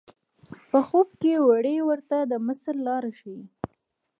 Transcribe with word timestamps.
په 0.69 0.79
خوب 0.87 1.07
کې 1.21 1.33
وری 1.47 1.77
ورته 1.89 2.17
د 2.31 2.33
مصر 2.47 2.75
لار 2.87 3.03
ښیي. 3.19 3.41